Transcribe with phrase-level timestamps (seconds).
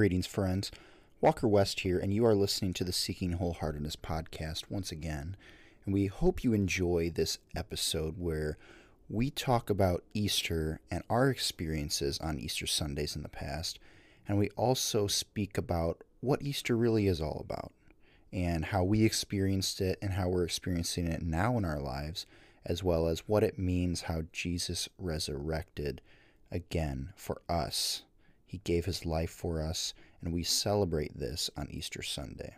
[0.00, 0.70] Greetings, friends.
[1.20, 5.36] Walker West here, and you are listening to the Seeking Wholeheartedness podcast once again.
[5.84, 8.56] And we hope you enjoy this episode where
[9.10, 13.78] we talk about Easter and our experiences on Easter Sundays in the past.
[14.26, 17.70] And we also speak about what Easter really is all about
[18.32, 22.24] and how we experienced it and how we're experiencing it now in our lives,
[22.64, 26.00] as well as what it means how Jesus resurrected
[26.50, 28.04] again for us.
[28.50, 32.56] He gave his life for us, and we celebrate this on Easter Sunday.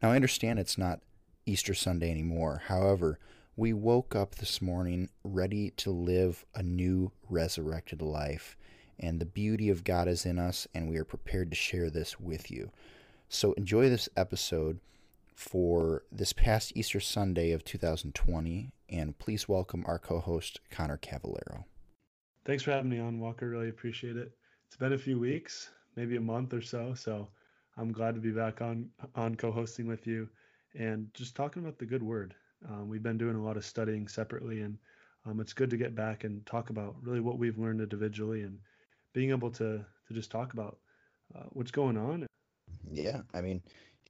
[0.00, 1.00] Now, I understand it's not
[1.44, 2.62] Easter Sunday anymore.
[2.66, 3.18] However,
[3.56, 8.56] we woke up this morning ready to live a new resurrected life,
[8.96, 12.20] and the beauty of God is in us, and we are prepared to share this
[12.20, 12.70] with you.
[13.28, 14.78] So, enjoy this episode
[15.34, 21.64] for this past Easter Sunday of 2020, and please welcome our co host, Connor Cavallero.
[22.44, 23.48] Thanks for having me on, Walker.
[23.48, 24.30] Really appreciate it.
[24.68, 27.26] It's been a few weeks, maybe a month or so, so
[27.78, 30.28] I'm glad to be back on on co-hosting with you
[30.74, 32.34] and just talking about the good word.
[32.68, 34.76] Um, we've been doing a lot of studying separately, and
[35.24, 38.58] um, it's good to get back and talk about really what we've learned individually and
[39.14, 40.76] being able to to just talk about
[41.34, 42.26] uh, what's going on.
[42.90, 43.62] Yeah, I mean,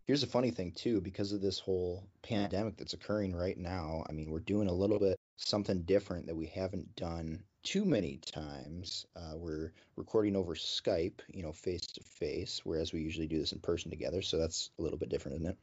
[0.07, 4.05] here's a funny thing too, because of this whole pandemic that's occurring right now.
[4.11, 8.19] I mean, we're doing a little bit something different that we haven't done too many
[8.19, 9.07] times.
[9.17, 13.53] Uh, we're recording over Skype, you know, face to face, whereas we usually do this
[13.53, 14.23] in person together.
[14.23, 15.59] So that's a little bit different, isn't it?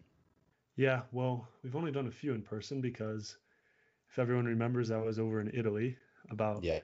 [0.78, 3.38] Yeah, well, we've only done a few in person because
[4.10, 5.98] if everyone remembers, I was over in Italy,
[6.30, 6.80] about yeah.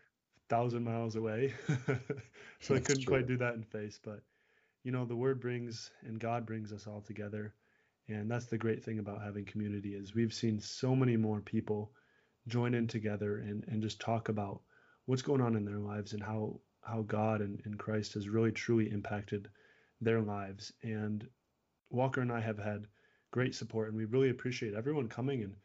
[0.49, 1.53] thousand miles away,
[2.59, 3.15] so I couldn't true.
[3.17, 3.99] quite do that in face.
[4.01, 4.21] But
[4.83, 7.53] you know, the Word brings and God brings us all together,
[8.07, 11.91] and that's the great thing about having community is we've seen so many more people
[12.47, 14.61] join in together and and just talk about
[15.05, 18.51] what's going on in their lives and how how God and, and Christ has really
[18.51, 19.49] truly impacted
[20.01, 20.73] their lives.
[20.83, 21.27] And
[21.89, 22.87] Walker and I have had
[23.31, 25.55] great support, and we really appreciate everyone coming and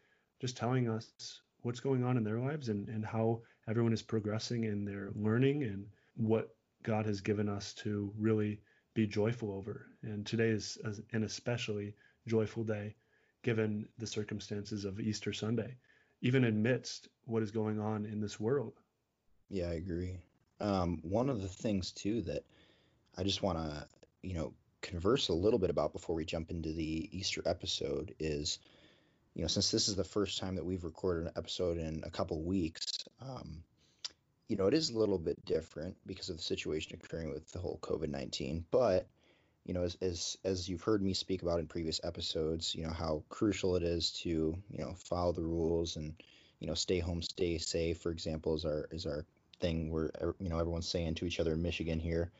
[0.41, 4.65] just telling us what's going on in their lives and, and how everyone is progressing
[4.65, 5.87] in their learning and
[6.17, 8.61] what God has given us to really
[8.95, 9.87] be joyful over.
[10.03, 10.79] And today is
[11.13, 11.95] an especially
[12.27, 12.95] joyful day
[13.43, 15.77] given the circumstances of Easter Sunday,
[16.21, 18.75] even amidst what is going on in this world.
[19.49, 20.19] Yeah, I agree.
[20.61, 22.45] Um, one of the things too that
[23.17, 23.87] I just want to,
[24.23, 28.59] you know, converse a little bit about before we jump into the Easter episode is,
[29.35, 32.11] you know, since this is the first time that we've recorded an episode in a
[32.11, 32.87] couple weeks,
[33.21, 33.63] um,
[34.49, 37.59] you know, it is a little bit different because of the situation occurring with the
[37.59, 38.65] whole COVID nineteen.
[38.71, 39.09] But
[39.67, 42.93] you know, as, as as you've heard me speak about in previous episodes, you know
[42.93, 44.29] how crucial it is to
[44.71, 46.15] you know follow the rules and
[46.61, 47.99] you know stay home, stay safe.
[47.99, 49.27] For example, is our is our
[49.59, 52.31] thing where er, you know everyone's saying to each other in Michigan here.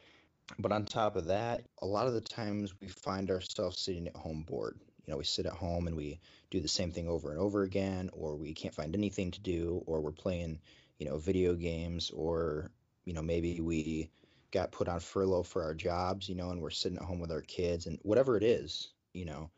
[0.61, 4.15] But on top of that, a lot of the times we find ourselves sitting at
[4.15, 4.79] home bored.
[5.05, 6.21] You know, we sit at home and we
[6.51, 9.83] do the same thing over and over again, or we can't find anything to do,
[9.87, 10.61] or we're playing,
[10.99, 12.71] you know, video games, or
[13.05, 14.11] you know, maybe we
[14.57, 17.31] got put on furlough for our jobs, you know, and we're sitting at home with
[17.31, 19.51] our kids, and whatever it is, you know,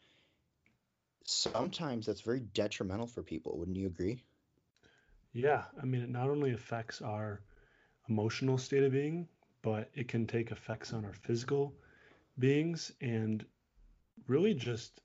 [1.24, 3.58] sometimes that's very detrimental for people.
[3.58, 4.24] Wouldn't you agree?
[5.32, 7.42] Yeah, I mean, it not only affects our
[8.08, 9.28] emotional state of being,
[9.62, 11.74] but it can take effects on our physical
[12.38, 13.44] beings and
[14.26, 15.00] really just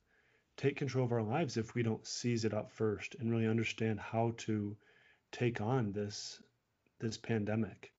[0.58, 4.00] take control of our lives if we don't seize it up first and really understand
[4.00, 4.76] how to
[5.32, 6.42] take on this
[7.00, 7.93] this pandemic.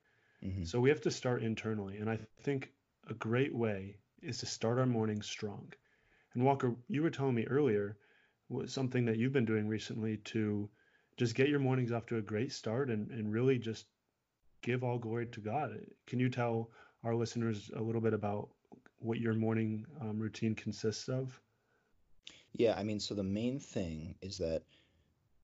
[0.44, 0.64] Mm-hmm.
[0.64, 2.70] So we have to start internally and I think
[3.08, 5.72] a great way is to start our morning strong.
[6.34, 7.96] And Walker, you were telling me earlier
[8.48, 10.68] was something that you've been doing recently to
[11.16, 13.86] just get your mornings off to a great start and, and really just
[14.62, 15.78] give all glory to God.
[16.06, 16.70] Can you tell
[17.04, 18.48] our listeners a little bit about
[18.98, 21.38] what your morning um, routine consists of?
[22.52, 24.62] Yeah, I mean, so the main thing is that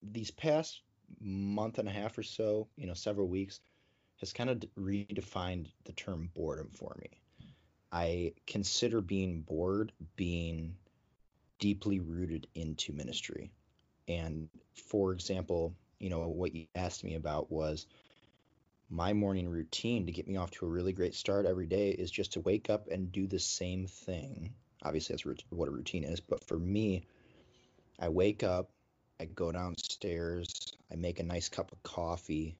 [0.02, 0.80] these past
[1.20, 3.60] month and a half or so, you know, several weeks,
[4.20, 7.08] has kind of redefined the term boredom for me.
[7.92, 10.76] I consider being bored being
[11.58, 13.50] deeply rooted into ministry.
[14.08, 17.86] And for example, you know, what you asked me about was
[18.88, 22.10] my morning routine to get me off to a really great start every day is
[22.10, 24.52] just to wake up and do the same thing.
[24.82, 26.20] Obviously, that's what a routine is.
[26.20, 27.04] But for me,
[27.98, 28.70] I wake up,
[29.20, 30.48] I go downstairs,
[30.90, 32.56] I make a nice cup of coffee,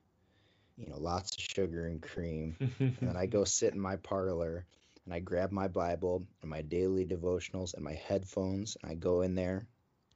[0.81, 2.57] you know, lots of sugar and cream.
[2.79, 4.65] and then I go sit in my parlor
[5.05, 9.21] and I grab my Bible and my daily devotionals and my headphones and I go
[9.21, 9.67] in there.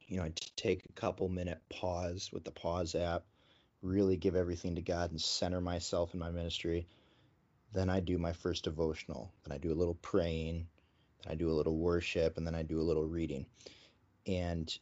[0.07, 3.23] You know, I take a couple minute pause with the pause app
[3.85, 6.87] really give everything to God and center myself in my ministry.
[7.73, 9.31] Then I do my first devotional.
[9.43, 10.67] Then I do a little praying.
[11.23, 13.45] Then I do a little worship, and then I do a little reading.
[14.25, 14.75] And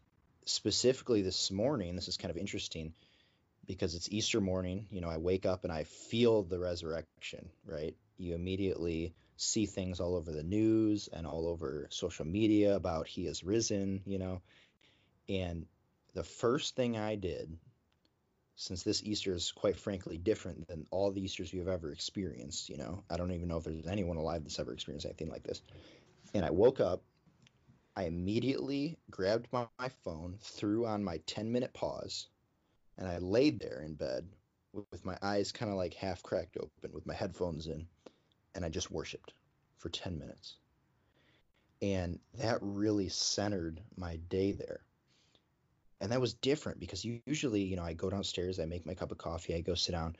[0.45, 2.93] specifically this morning, this is kind of interesting
[3.65, 4.87] because it's Easter morning.
[4.91, 7.95] You know, I wake up and I feel the resurrection, right?
[8.17, 13.25] You immediately see things all over the news and all over social media about he
[13.25, 14.41] has risen, you know.
[15.29, 15.65] And
[16.13, 17.57] the first thing I did,
[18.55, 22.77] since this Easter is quite frankly different than all the Easters we've ever experienced, you
[22.77, 25.61] know, I don't even know if there's anyone alive that's ever experienced anything like this.
[26.33, 27.01] And I woke up,
[27.95, 32.27] I immediately grabbed my, my phone, threw on my 10 minute pause,
[32.97, 34.27] and I laid there in bed
[34.73, 37.87] with, my eyes kind of like half cracked open with my headphones in,
[38.55, 39.33] and I just worshiped
[39.77, 40.55] for 10 minutes.
[41.81, 44.81] And that really centered my day there.
[45.99, 49.11] And that was different because usually, you know, I go downstairs, I make my cup
[49.11, 50.15] of coffee, I go sit down.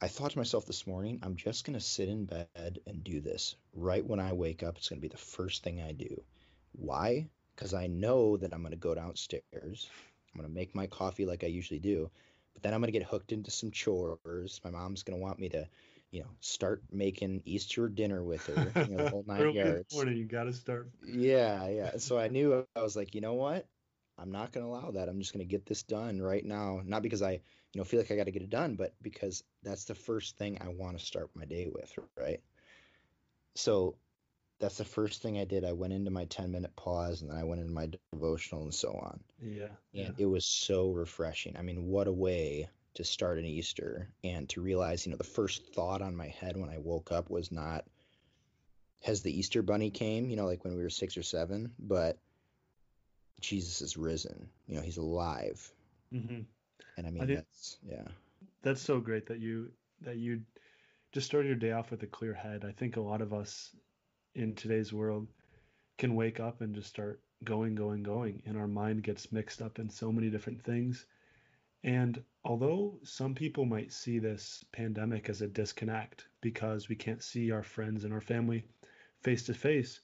[0.00, 3.20] I thought to myself this morning, I'm just going to sit in bed and do
[3.20, 3.56] this.
[3.74, 6.22] Right when I wake up, it's going to be the first thing I do.
[6.72, 7.28] Why?
[7.54, 9.90] Because I know that I'm going to go downstairs.
[10.34, 12.10] I'm going to make my coffee like I usually do.
[12.54, 14.60] But then I'm going to get hooked into some chores.
[14.64, 15.68] My mom's going to want me to,
[16.10, 19.94] you know, start making Easter dinner with her, you know, the whole nine yards.
[19.94, 20.90] Morning, you got to start.
[21.06, 21.90] Yeah, yeah.
[21.98, 23.66] So I knew I was like, you know what?
[24.18, 25.08] I'm not going to allow that.
[25.08, 26.80] I'm just going to get this done right now.
[26.84, 27.40] Not because I, you
[27.76, 30.58] know, feel like I got to get it done, but because that's the first thing
[30.60, 32.40] I want to start my day with, right?
[33.54, 33.94] So
[34.60, 35.64] that's the first thing I did.
[35.64, 38.74] I went into my 10 minute pause and then I went into my devotional and
[38.74, 39.20] so on.
[39.40, 39.68] Yeah.
[39.94, 40.24] And yeah.
[40.24, 41.56] it was so refreshing.
[41.56, 45.24] I mean, what a way to start an Easter and to realize, you know, the
[45.24, 47.84] first thought on my head when I woke up was not,
[49.04, 52.18] has the Easter bunny came, you know, like when we were six or seven, but
[53.40, 54.48] Jesus is risen.
[54.66, 55.70] You know, he's alive.
[56.12, 56.40] Mm-hmm.
[56.96, 58.08] And I mean, I that's, yeah.
[58.62, 59.70] That's so great that you,
[60.00, 60.40] that you
[61.12, 62.64] just started your day off with a clear head.
[62.66, 63.70] I think a lot of us
[64.38, 65.26] in today's world
[65.98, 69.78] can wake up and just start going, going, going, and our mind gets mixed up
[69.78, 71.06] in so many different things.
[71.82, 77.50] And although some people might see this pandemic as a disconnect because we can't see
[77.50, 78.64] our friends and our family
[79.22, 80.00] face to face,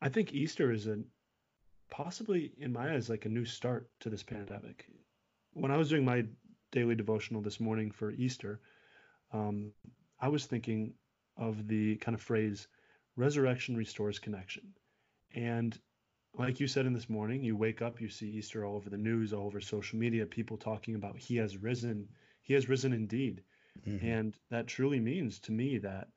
[0.00, 0.98] I think Easter is a
[1.90, 4.86] possibly, in my eyes, like a new start to this pandemic.
[5.52, 6.24] When I was doing my
[6.70, 8.60] daily devotional this morning for Easter,
[9.32, 9.72] um,
[10.20, 10.94] I was thinking
[11.36, 12.68] of the kind of phrase,
[13.18, 14.62] resurrection restores connection.
[15.34, 15.78] And
[16.38, 18.96] like you said in this morning, you wake up, you see Easter all over the
[18.96, 22.08] news, all over social media, people talking about he has risen.
[22.42, 23.42] He has risen indeed.
[23.86, 24.06] Mm-hmm.
[24.06, 26.08] And that truly means to me that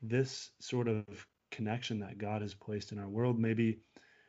[0.00, 1.04] this sort of
[1.50, 3.80] connection that God has placed in our world, maybe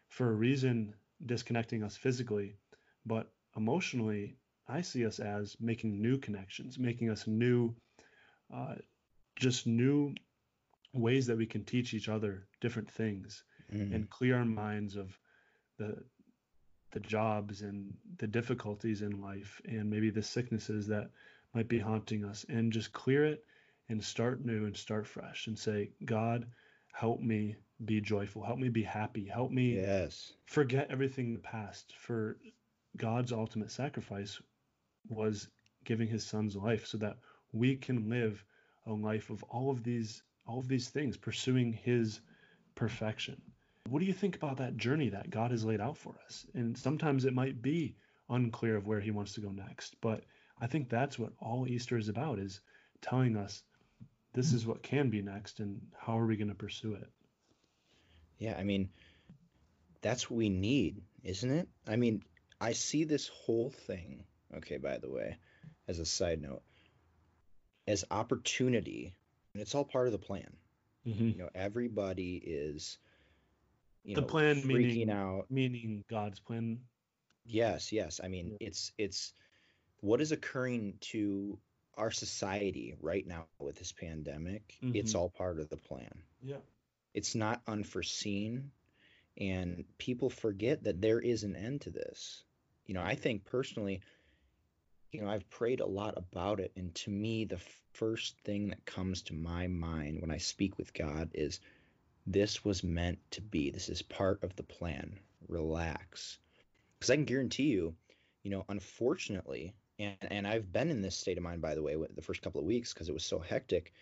[0.10, 2.56] for a reason disconnecting us physically,
[3.06, 4.38] but emotionally,
[4.68, 7.76] I see us as making new connections, making us new,
[8.54, 8.76] uh,
[9.36, 10.14] just new
[10.98, 13.94] ways that we can teach each other different things mm.
[13.94, 15.18] and clear our minds of
[15.78, 15.98] the
[16.92, 21.10] the jobs and the difficulties in life and maybe the sicknesses that
[21.54, 23.44] might be haunting us and just clear it
[23.90, 26.46] and start new and start fresh and say god
[26.94, 27.56] help me
[27.86, 28.44] be joyful.
[28.44, 29.26] Help me be happy.
[29.26, 30.34] Help me yes.
[30.46, 31.94] forget everything in the past.
[31.98, 32.38] For
[32.96, 34.42] god's ultimate sacrifice
[35.08, 35.48] was
[35.84, 37.18] giving his son's life so that
[37.52, 38.44] we can live
[38.88, 42.20] a life of all of these all of these things, pursuing His
[42.76, 43.42] perfection.
[43.90, 46.46] What do you think about that journey that God has laid out for us?
[46.54, 47.96] And sometimes it might be
[48.30, 50.24] unclear of where He wants to go next, but
[50.60, 52.62] I think that's what all Easter is about: is
[53.02, 53.64] telling us
[54.34, 57.10] this is what can be next, and how are we going to pursue it?
[58.40, 58.90] Yeah, I mean,
[60.02, 61.68] that's what we need, isn't it?
[61.88, 62.24] I mean,
[62.60, 64.26] I see this whole thing.
[64.56, 65.38] Okay, by the way,
[65.88, 66.62] as a side note,
[67.88, 69.16] as opportunity
[69.58, 70.56] and it's all part of the plan.
[71.08, 71.30] Mm-hmm.
[71.30, 73.00] You know, everybody is
[74.04, 76.78] you the know, plan freaking meaning, out, meaning God's plan.
[77.44, 78.22] Yes, yes.
[78.24, 78.68] I mean, yeah.
[78.68, 79.34] it's it's
[80.02, 81.58] what is occurring to
[81.96, 84.76] our society right now with this pandemic.
[84.84, 84.96] Mm-hmm.
[84.96, 86.22] It's all part of the plan.
[86.44, 86.58] Yeah,
[87.16, 88.70] it's not unforeseen,
[89.40, 92.44] and people forget that there is an end to this.
[92.86, 94.02] You know, I think personally,
[95.12, 97.62] you know, I've prayed a lot about it, and to me, the
[97.94, 101.60] first thing that comes to my mind when I speak with God is
[102.26, 103.70] this was meant to be.
[103.70, 105.18] This is part of the plan.
[105.48, 106.38] Relax.
[107.00, 107.96] Because I can guarantee you,
[108.44, 111.96] you know, unfortunately, and, and I've been in this state of mind, by the way,
[112.16, 113.94] the first couple of weeks because it was so hectic,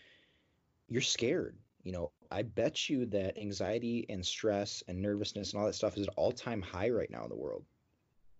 [0.89, 1.55] you're scared.
[1.83, 5.97] You know, I bet you that anxiety and stress and nervousness and all that stuff
[5.97, 7.63] is at all time high right now in the world.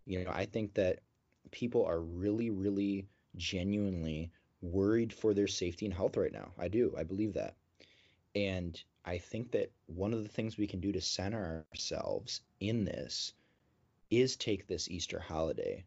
[0.07, 1.00] You know, I think that
[1.51, 6.51] people are really, really genuinely worried for their safety and health right now.
[6.57, 6.93] I do.
[6.97, 7.55] I believe that.
[8.35, 12.83] And I think that one of the things we can do to center ourselves in
[12.83, 13.33] this
[14.09, 15.85] is take this Easter holiday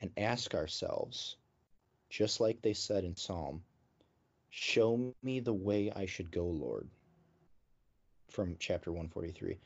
[0.00, 1.36] and ask ourselves,
[2.10, 3.62] just like they said in Psalm,
[4.50, 6.88] show me the way I should go, Lord.
[8.30, 9.58] From chapter 143.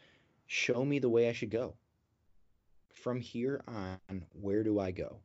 [0.47, 1.75] Show me the way I should go.
[2.93, 5.17] From here on, where do I go?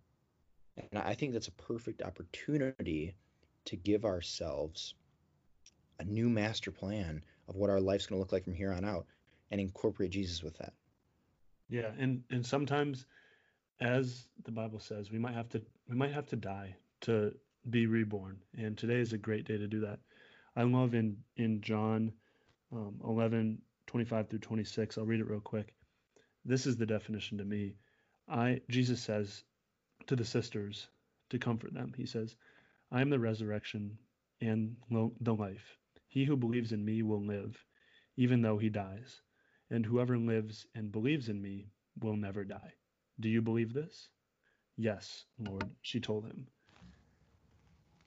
[0.77, 3.15] And I think that's a perfect opportunity
[3.65, 4.94] to give ourselves
[6.00, 8.84] a new master plan of what our life's going to look like from here on
[8.84, 9.05] out
[9.51, 10.74] and incorporate Jesus with that.
[11.70, 13.05] Yeah, and and sometimes
[13.79, 17.34] as the Bible says, we might have to we might have to die to
[17.70, 20.00] be reborn, and today is a great day to do that.
[20.55, 22.12] I love in in John
[22.72, 24.98] um, 11 25 through 26.
[24.98, 25.74] I'll read it real quick.
[26.44, 27.75] This is the definition to me.
[28.27, 29.44] I Jesus says
[30.08, 30.88] to the sisters
[31.30, 31.94] to comfort them.
[31.96, 32.36] He says,
[32.92, 33.98] "I am the resurrection
[34.42, 34.76] and
[35.20, 35.78] the life.
[36.08, 37.66] He who believes in me will live,
[38.16, 39.22] even though he dies,
[39.70, 41.68] and whoever lives and believes in me
[42.00, 42.74] will never die.
[43.20, 44.10] Do you believe this?
[44.78, 46.48] Yes, Lord, she told him.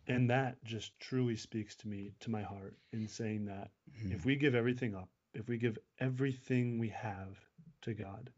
[0.06, 4.12] And that just truly speaks to me, to my heart, in saying that mm-hmm.
[4.12, 7.38] if we give everything up, if we give everything we have
[7.82, 8.30] to God,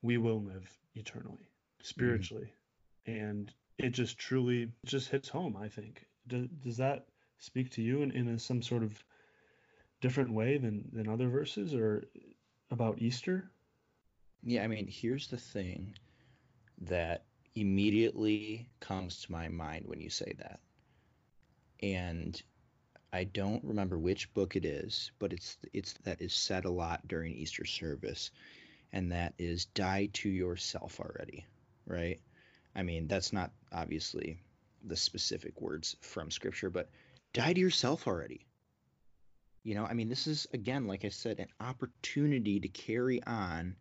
[0.00, 1.50] we will live eternally,
[1.84, 2.52] spiritually.
[3.08, 3.20] Mm-hmm.
[3.20, 6.06] And it just truly just hits home, I think.
[6.26, 7.06] Does, does that
[7.38, 9.04] speak to you in, in a, some sort of
[10.00, 12.04] different way than than other verses or
[12.70, 13.50] about Easter?
[14.42, 15.94] Yeah, I mean, here's the thing
[16.82, 17.24] that
[17.54, 20.60] immediately comes to my mind when you say that.
[21.82, 22.40] And
[23.12, 27.06] I don't remember which book it is, but it's it's that is said a lot
[27.06, 28.30] during Easter service,
[28.92, 31.46] and that is die to yourself already,
[31.86, 32.20] right?
[32.74, 34.38] I mean, that's not obviously
[34.84, 36.90] the specific words from scripture, but
[37.32, 38.46] die to yourself already.
[39.62, 43.76] You know, I mean, this is, again, like I said, an opportunity to carry on,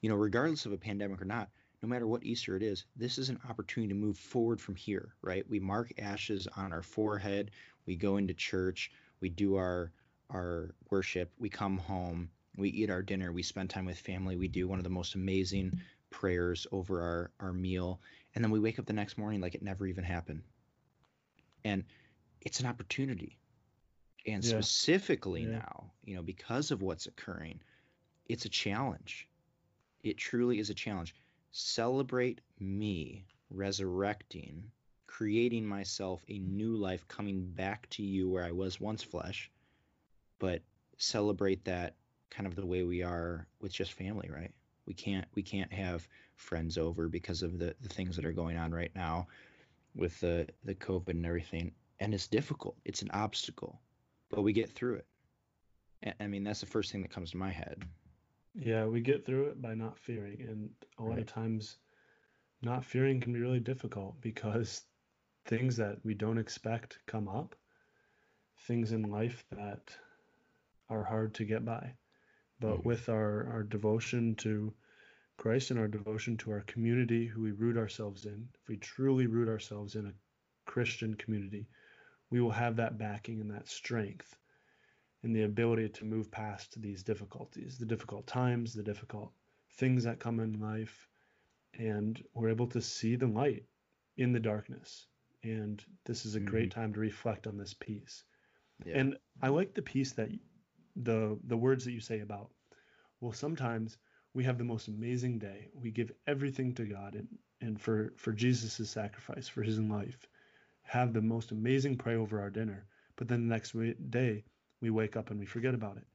[0.00, 1.50] you know, regardless of a pandemic or not,
[1.82, 5.14] no matter what Easter it is, this is an opportunity to move forward from here,
[5.20, 5.48] right?
[5.48, 7.50] We mark ashes on our forehead,
[7.84, 9.92] we go into church, we do our
[10.30, 14.48] our worship, we come home, we eat our dinner, we spend time with family, we
[14.48, 15.80] do one of the most amazing
[16.16, 18.00] prayers over our, our meal,
[18.34, 20.42] and then we wake up the next morning like it never even happened.
[21.62, 21.84] And
[22.40, 23.38] it's an opportunity.
[24.26, 24.50] And yeah.
[24.50, 25.58] specifically yeah.
[25.58, 27.60] now, you know, because of what's occurring,
[28.30, 29.28] it's a challenge.
[30.02, 31.14] It truly is a challenge.
[31.50, 34.64] Celebrate me resurrecting,
[35.06, 39.50] creating myself a new life, coming back to you where I was once flesh,
[40.38, 40.62] but
[40.96, 41.94] celebrate that
[42.30, 44.52] kind of the way we are with just family, right?
[44.86, 48.56] We can't we can't have friends over because of the, the things that are going
[48.56, 49.26] on right now
[49.94, 52.76] with the the COVID and everything and it's difficult.
[52.84, 53.80] It's an obstacle,
[54.30, 55.06] but we get through it.
[56.20, 57.82] I mean, that's the first thing that comes to my head.
[58.54, 61.18] Yeah, we get through it by not fearing, and a lot right.
[61.20, 61.76] of times,
[62.62, 64.82] not fearing can be really difficult because
[65.46, 67.54] things that we don't expect come up,
[68.60, 69.96] things in life that
[70.88, 71.92] are hard to get by.
[72.60, 72.88] But mm-hmm.
[72.88, 74.72] with our, our devotion to
[75.36, 79.26] Christ and our devotion to our community, who we root ourselves in, if we truly
[79.26, 80.14] root ourselves in a
[80.70, 81.66] Christian community,
[82.30, 84.36] we will have that backing and that strength
[85.22, 89.32] and the ability to move past these difficulties, the difficult times, the difficult
[89.72, 91.08] things that come in life.
[91.78, 93.64] And we're able to see the light
[94.16, 95.06] in the darkness.
[95.42, 96.48] And this is a mm-hmm.
[96.48, 98.24] great time to reflect on this piece.
[98.84, 98.98] Yeah.
[98.98, 100.30] And I like the piece that
[100.96, 102.50] the the words that you say about
[103.20, 103.98] well sometimes
[104.36, 105.70] we have the most amazing day.
[105.72, 107.26] We give everything to God and,
[107.62, 110.28] and for, for Jesus' sacrifice, for his life
[110.82, 112.84] have the most amazing pray over our dinner,
[113.16, 113.74] but then the next
[114.10, 114.44] day
[114.82, 116.06] we wake up and we forget about it.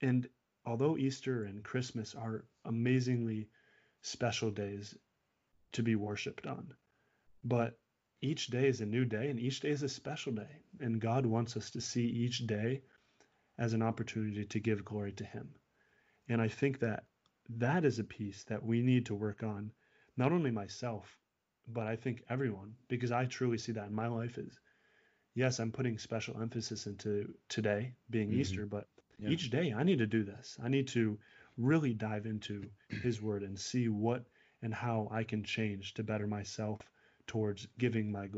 [0.00, 0.26] And
[0.64, 3.50] although Easter and Christmas are amazingly
[4.00, 4.96] special days
[5.72, 6.72] to be worshiped on,
[7.44, 7.78] but
[8.22, 10.56] each day is a new day and each day is a special day.
[10.80, 12.80] And God wants us to see each day
[13.58, 15.48] as an opportunity to give glory to Him.
[16.28, 17.04] And I think that
[17.48, 19.72] that is a piece that we need to work on,
[20.16, 21.18] not only myself,
[21.66, 24.58] but I think everyone, because I truly see that in my life is
[25.34, 28.40] yes, I'm putting special emphasis into today being mm-hmm.
[28.40, 28.88] Easter, but
[29.18, 29.30] yeah.
[29.30, 30.58] each day I need to do this.
[30.62, 31.16] I need to
[31.56, 32.64] really dive into
[33.02, 34.24] his word and see what
[34.62, 36.80] and how I can change to better myself
[37.26, 38.28] towards giving my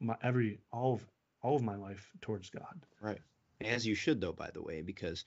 [0.00, 1.06] my every all of
[1.42, 2.86] all of my life towards God.
[3.00, 3.20] Right.
[3.62, 5.24] As you should though, by the way, because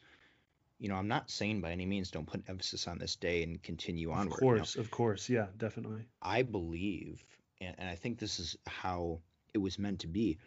[0.79, 3.61] you know, I'm not saying by any means don't put emphasis on this day and
[3.61, 6.05] continue on Of course, of course, yeah, definitely.
[6.21, 7.23] I believe
[7.61, 9.19] and, and I think this is how
[9.53, 10.37] it was meant to be.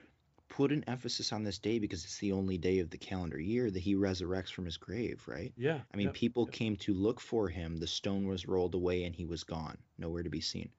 [0.49, 3.69] put an emphasis on this day because it's the only day of the calendar year
[3.69, 5.53] that he resurrects from his grave, right?
[5.57, 5.81] Yeah.
[5.93, 6.57] I mean, yeah, people yeah.
[6.57, 7.77] came to look for him.
[7.77, 10.71] The stone was rolled away and he was gone, nowhere to be seen.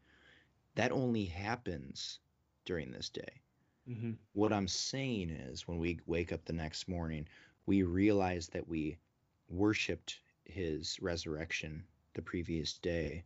[0.75, 2.19] That only happens
[2.63, 3.41] during this day.
[3.89, 4.11] Mm-hmm.
[4.33, 7.27] What I'm saying is, when we wake up the next morning,
[7.65, 8.97] we realize that we
[9.49, 13.23] worshiped his resurrection the previous day.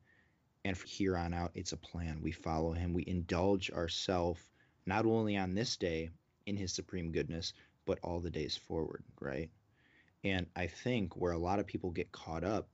[0.63, 2.21] And from here on out, it's a plan.
[2.21, 2.93] We follow him.
[2.93, 4.41] We indulge ourselves
[4.85, 6.09] not only on this day
[6.45, 7.53] in his supreme goodness,
[7.85, 9.49] but all the days forward, right?
[10.23, 12.67] And I think where a lot of people get caught up,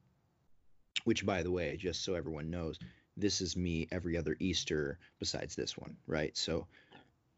[1.06, 2.78] which by the way, just so everyone knows,
[3.16, 6.36] this is me every other Easter besides this one, right?
[6.36, 6.68] So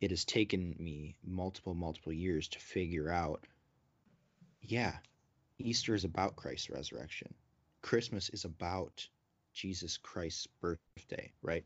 [0.01, 3.45] it has taken me multiple, multiple years to figure out
[4.61, 4.97] yeah,
[5.57, 7.33] Easter is about Christ's resurrection.
[7.81, 9.07] Christmas is about
[9.53, 11.65] Jesus Christ's birthday, right?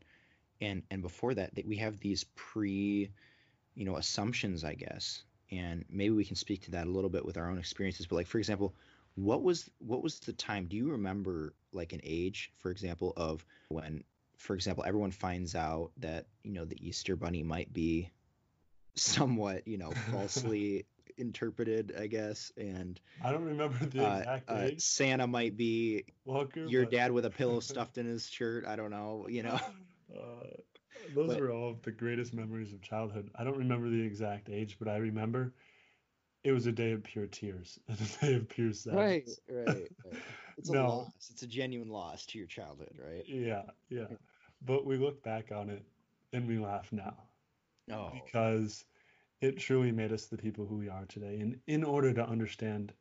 [0.60, 3.10] And and before that, we have these pre,
[3.74, 5.24] you know, assumptions, I guess.
[5.50, 8.06] And maybe we can speak to that a little bit with our own experiences.
[8.06, 8.74] But like, for example,
[9.16, 10.66] what was what was the time?
[10.66, 14.02] Do you remember like an age, for example, of when,
[14.38, 18.10] for example, everyone finds out that you know the Easter Bunny might be
[18.96, 20.86] somewhat, you know, falsely
[21.16, 22.52] interpreted, I guess.
[22.56, 24.80] And I don't remember the uh, exact uh, age.
[24.80, 28.64] Santa might be Walker, your but- dad with a pillow stuffed in his shirt.
[28.66, 29.58] I don't know, you know.
[30.14, 30.46] Uh,
[31.12, 33.30] those But- were all the greatest memories of childhood.
[33.34, 35.54] I don't remember the exact age, but I remember
[36.44, 39.40] it was a day of pure tears and a day of pure sadness.
[39.48, 39.88] right, right.
[40.56, 40.86] It's a No.
[40.88, 41.30] loss.
[41.32, 43.24] It's a genuine loss to your childhood, right?
[43.26, 44.06] Yeah, yeah.
[44.64, 45.82] But we look back on it
[46.32, 47.16] and we laugh now
[47.90, 48.84] Oh, because
[49.40, 51.38] it truly made us the people who we are today.
[51.40, 52.92] And in order to understand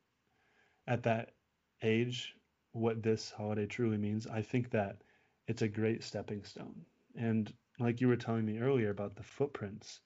[0.87, 1.33] at that
[1.81, 2.35] age
[2.71, 5.03] what this holiday truly means, I think that
[5.47, 6.85] it's a great stepping stone.
[7.15, 10.01] And like you were telling me earlier about the footprints,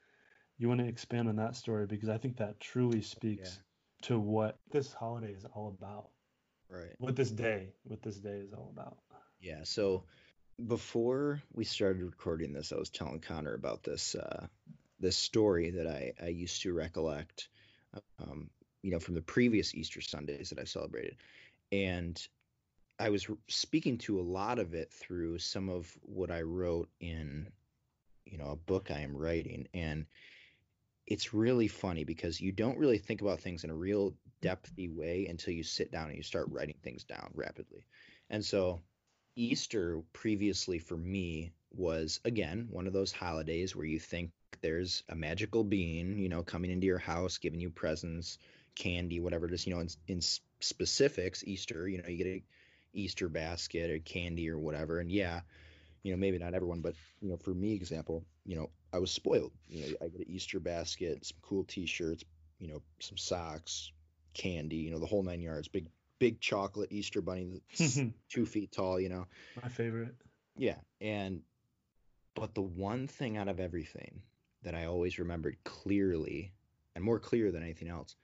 [0.58, 3.60] you want to expand on that story because I think that truly speaks
[4.04, 6.10] to what this holiday is all about.
[6.70, 6.96] right.
[6.98, 8.98] What this day, what this day is all about.
[9.40, 9.64] Yeah.
[9.64, 10.06] So
[10.66, 14.48] before we started recording this, I was telling Connor about this uh,
[15.00, 17.50] this story that I, I used to recollect,
[18.20, 18.50] um,
[18.82, 21.18] you know, from the previous Easter Sundays that I celebrated,
[21.72, 22.20] and
[23.00, 27.52] I was speaking to a lot of it through some of what I wrote in,
[28.26, 30.08] you know, a book I am writing, and
[31.06, 35.28] it's really funny because you don't really think about things in a real depthy way
[35.30, 37.86] until you sit down and you start writing things down rapidly.
[38.30, 38.82] And so
[39.38, 45.16] Easter previously for me was again one of those holidays where you think there's a
[45.16, 48.40] magical being, you know, coming into your house, giving you presents,
[48.76, 50.22] candy, whatever it is, you know, in, in
[50.60, 52.44] specifics, Easter, you know, you get a
[52.94, 55.00] Easter basket or candy or whatever.
[55.00, 55.42] And yeah,
[56.02, 59.12] you know, maybe not everyone, but you know, for me, example, you know, I was
[59.12, 59.52] spoiled.
[59.70, 62.24] You know, I get an Easter basket, some cool T-shirts,
[62.58, 63.92] you know, some socks,
[64.34, 65.68] candy, you know, the whole nine yards.
[65.68, 65.86] Big,
[66.20, 68.00] big chocolate Easter bunny that's
[68.30, 69.00] two feet tall.
[69.00, 69.28] You know,
[69.62, 70.16] My favorite.
[70.58, 70.78] yeah.
[71.02, 71.42] And
[72.36, 74.22] but the one thing out of everything
[74.64, 76.52] that I always remembered clearly,
[76.96, 78.16] and more clear than anything else,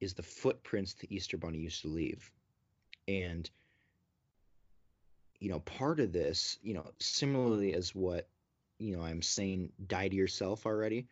[0.00, 2.30] is the footprints the Easter bunny used to leave.
[3.08, 3.48] And
[5.38, 8.28] you know, part of this, you know, similarly as what,
[8.78, 11.06] you know, I'm saying die to yourself already.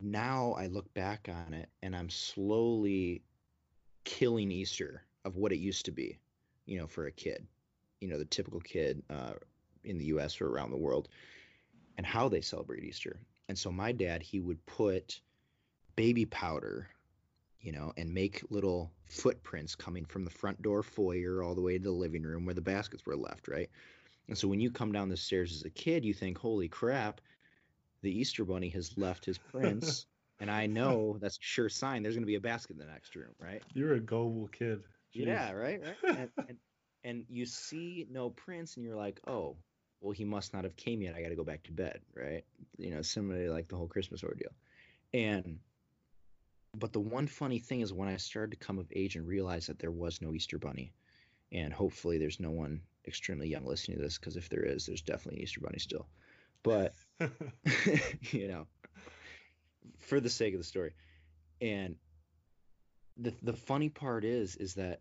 [0.00, 3.22] Now I look back on it and I'm slowly
[4.04, 6.18] killing Easter of what it used to be,
[6.66, 7.46] you know, for a kid,
[8.00, 9.32] you know, the typical kid uh,
[9.84, 11.08] in the US or around the world
[11.96, 13.20] and how they celebrate Easter.
[13.48, 15.20] And so my dad, he would put
[15.96, 16.88] baby powder,
[17.60, 21.78] you know, and make little footprints coming from the front door foyer all the way
[21.78, 23.70] to the living room where the baskets were left, right?
[24.28, 27.20] And so when you come down the stairs as a kid, you think, holy crap,
[28.02, 30.06] the Easter bunny has left his prints.
[30.40, 32.92] And I know that's a sure sign there's going to be a basket in the
[32.92, 33.62] next room, right?
[33.72, 34.82] You're a gullible kid.
[35.14, 35.26] Jeez.
[35.26, 36.18] Yeah, right, right.
[36.18, 36.58] And, and,
[37.04, 39.56] and you see no prints, and you're like, oh,
[40.00, 41.14] well, he must not have came yet.
[41.14, 42.44] I got to go back to bed, right?
[42.78, 44.50] You know, similarly like the whole Christmas ordeal.
[45.12, 45.58] And
[46.76, 49.66] but the one funny thing is when I started to come of age and realize
[49.68, 50.92] that there was no Easter bunny,
[51.52, 55.02] and hopefully there's no one extremely young listening to this because if there is, there's
[55.02, 56.08] definitely an Easter bunny still.
[56.62, 56.94] But
[58.32, 58.66] you know,
[59.98, 60.94] for the sake of the story.
[61.60, 61.96] And
[63.16, 65.00] the the funny part is is that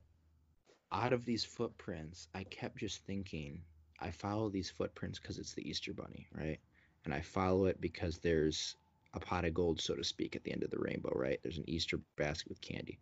[0.91, 3.61] out of these footprints, I kept just thinking,
[3.99, 6.59] I follow these footprints because it's the Easter bunny, right?
[7.05, 8.75] And I follow it because there's
[9.13, 11.39] a pot of gold, so to speak, at the end of the rainbow, right?
[11.41, 12.99] There's an Easter basket with candy.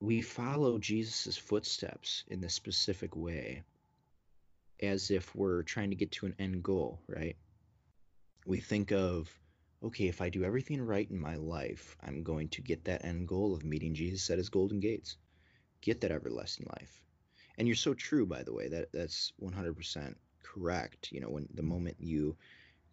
[0.00, 3.64] We follow Jesus' footsteps in this specific way
[4.80, 7.36] as if we're trying to get to an end goal, right?
[8.46, 9.28] We think of
[9.82, 13.28] okay, if I do everything right in my life, I'm going to get that end
[13.28, 15.16] goal of meeting Jesus at his golden gates,
[15.80, 17.02] get that everlasting life.
[17.56, 21.12] And you're so true, by the way, that that's 100% correct.
[21.12, 22.36] You know, when the moment you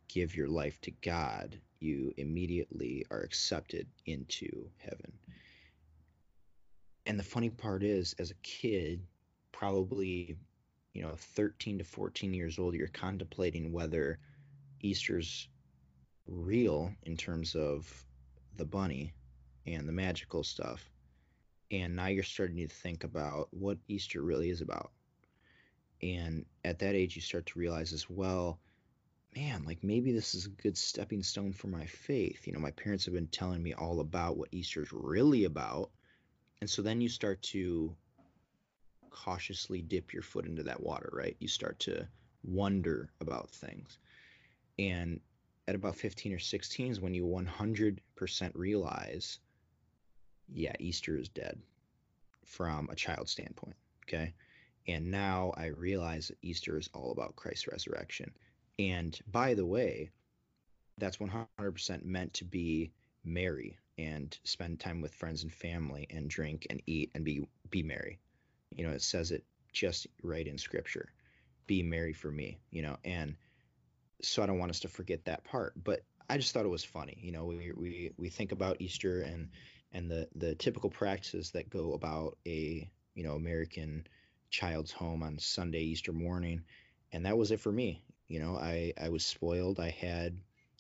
[0.08, 5.12] give your life to God, you immediately are accepted into heaven.
[7.06, 9.06] And the funny part is, as a kid,
[9.52, 10.36] probably,
[10.94, 14.20] you know, 13 to 14 years old, you're contemplating whether
[14.82, 15.48] Easter's
[16.28, 18.06] real in terms of
[18.58, 19.14] the bunny
[19.66, 20.90] and the magical stuff.
[21.72, 24.92] And now you're starting to think about what Easter really is about.
[26.02, 28.60] And at that age, you start to realize as well,
[29.36, 32.46] man, like maybe this is a good stepping stone for my faith.
[32.46, 35.92] You know, my parents have been telling me all about what Easter's really about.
[36.62, 37.96] And so then you start to
[39.10, 41.36] cautiously dip your foot into that water, right?
[41.40, 42.08] You start to
[42.44, 43.98] wonder about things.
[44.78, 45.20] And
[45.68, 48.00] at about 15 or 16 is when you 100%
[48.54, 49.40] realize,
[50.48, 51.60] yeah, Easter is dead
[52.44, 53.76] from a child standpoint.
[54.08, 54.34] Okay.
[54.88, 58.32] And now I realize that Easter is all about Christ's resurrection.
[58.78, 60.12] And by the way,
[60.98, 62.92] that's 100% meant to be
[63.24, 67.82] merry and spend time with friends and family and drink and eat and be be
[67.82, 68.20] merry.
[68.72, 71.10] You know, it says it just right in scripture.
[71.66, 73.36] Be merry for me, you know, and
[74.22, 75.74] so I don't want us to forget that part.
[75.82, 77.18] But I just thought it was funny.
[77.22, 79.50] You know, we we we think about Easter and
[79.92, 84.08] and the the typical practices that go about a you know American
[84.50, 86.64] child's home on Sunday Easter morning,
[87.12, 88.04] and that was it for me.
[88.28, 89.80] You know, I I was spoiled.
[89.80, 90.38] I had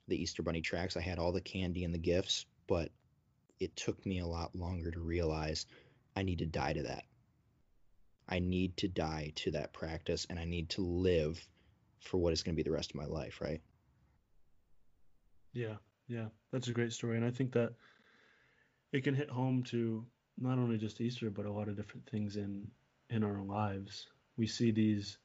[0.08, 0.98] the Easter bunny tracks.
[0.98, 2.92] I had all the candy and the gifts, but
[3.60, 5.66] it took me a lot longer to realize
[6.16, 7.06] I need to die to that.
[8.28, 11.48] I need to die to that practice and I need to live
[12.06, 13.62] for what is going to be the rest of my life, right?
[15.54, 15.76] Yeah,
[16.08, 17.74] yeah, that's a great story, and I think that
[18.92, 20.06] it can hit home to
[20.38, 22.68] not only just Easter, but a lot of different things in
[23.10, 24.08] in our lives.
[24.38, 25.18] We see these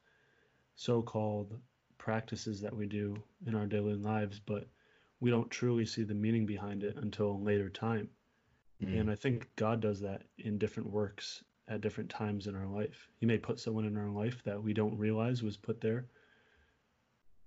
[0.75, 1.59] so-called
[1.97, 3.15] practices that we do
[3.45, 4.67] in our daily lives, but
[5.19, 8.09] we don't truly see the meaning behind it until later time.
[8.83, 9.01] Mm.
[9.01, 13.07] And I think God does that in different works at different times in our life.
[13.19, 16.05] He may put someone in our life that we don't realize was put there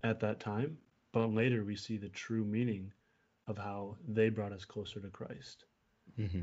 [0.04, 0.76] at that time,
[1.12, 2.92] but later we see the true meaning
[3.46, 5.64] of how they brought us closer to Christ.
[6.18, 6.42] Mm-hmm.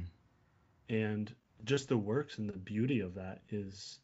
[0.90, 4.00] And just the works and the beauty of that is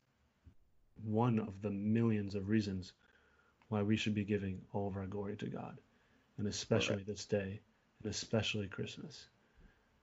[1.03, 2.93] one of the millions of reasons
[3.69, 5.79] why we should be giving all of our glory to God,
[6.37, 7.07] and especially right.
[7.07, 7.59] this day,
[8.01, 9.27] and especially Christmas.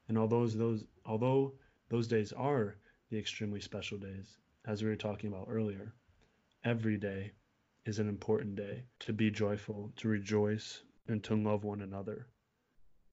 [0.09, 1.55] And although those although
[1.89, 2.77] those days are
[3.11, 4.37] the extremely special days,
[4.67, 5.95] as we were talking about earlier,
[6.65, 7.33] every day
[7.87, 12.27] is an important day to be joyful, to rejoice, and to love one another.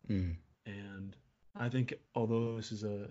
[0.09, 0.35] Mm.
[0.65, 1.15] And
[1.55, 3.09] I think although this is a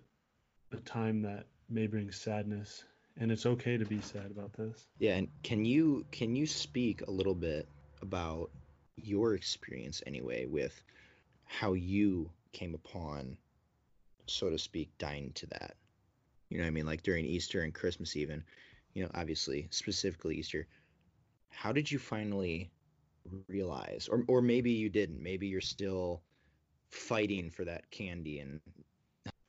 [0.73, 2.85] a time that may bring sadness,
[3.19, 4.87] and it's okay to be sad about this.
[4.99, 7.69] Yeah, and can you can you speak a little bit
[8.03, 8.51] about
[8.97, 10.83] your experience anyway with
[11.45, 13.37] how you came upon,
[14.27, 15.77] so to speak, dying to that?
[16.49, 16.87] You know what I mean?
[16.87, 18.43] Like during Easter and Christmas even,
[18.95, 20.67] you know, obviously specifically Easter,
[21.51, 22.71] how did you finally
[23.49, 26.23] realize or or maybe you didn't maybe you're still
[26.89, 28.61] fighting for that candy and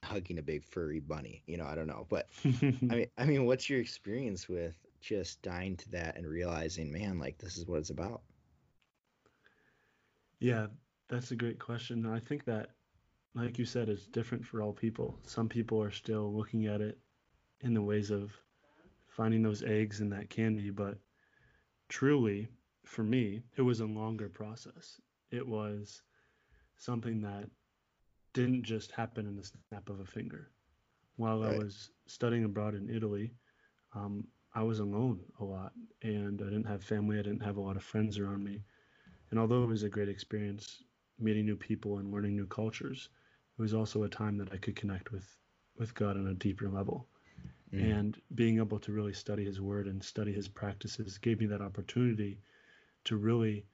[0.03, 3.45] hugging a big furry bunny you know i don't know but i mean i mean
[3.45, 7.79] what's your experience with just dying to that and realizing man like this is what
[7.79, 8.21] it's about?
[10.39, 10.67] Yeah
[11.09, 12.71] that's a great question i think that
[13.35, 15.17] like you said it's different for all people.
[15.25, 16.97] Some people are still looking at it
[17.61, 18.31] in the ways of
[19.07, 20.97] finding those eggs in that candy but
[21.91, 22.47] truly,
[22.86, 24.99] for me, it was a longer process.
[25.30, 26.01] It was
[26.77, 27.49] something that
[28.34, 30.49] didn't just happen in the snap of a finger.
[31.17, 31.54] While right.
[31.54, 33.34] I was studying abroad in Italy,
[33.93, 34.25] um,
[34.56, 37.19] I was alone a lot and I didn't have family.
[37.19, 38.63] I didn't have a lot of friends around me.
[39.30, 40.84] And although it was a great experience
[41.19, 43.10] meeting new people and learning new cultures,
[43.60, 45.27] it was also a time that I could connect with,
[45.77, 47.10] with God on a deeper level.
[47.73, 47.99] Mm.
[47.99, 51.62] And being able to really study his word and study his practices gave me that
[51.62, 52.41] opportunity
[53.05, 53.65] to really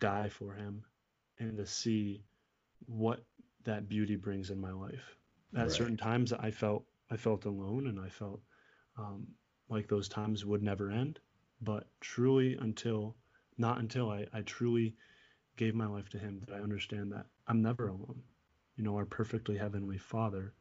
[0.00, 0.84] die for him
[1.38, 2.24] and to see
[2.86, 3.24] what
[3.64, 5.16] that beauty brings in my life.
[5.54, 5.70] At right.
[5.70, 8.40] certain times I felt I felt alone and I felt
[8.96, 9.26] um,
[9.68, 11.20] like those times would never end.
[11.60, 13.16] But truly until
[13.56, 14.94] not until I, I truly
[15.56, 18.22] gave my life to him did I understand that I'm never alone.
[18.76, 20.54] You know, our perfectly heavenly father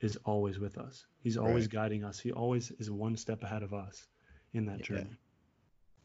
[0.00, 1.06] is always with us.
[1.20, 1.72] He's always right.
[1.72, 2.18] guiding us.
[2.18, 4.06] He always is one step ahead of us
[4.54, 4.84] in that yeah.
[4.84, 5.18] journey.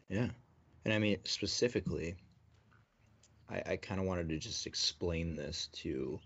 [0.10, 0.27] Yeah.
[0.86, 2.15] And I mean, specifically,
[3.49, 6.19] I, I kind of wanted to just explain this to,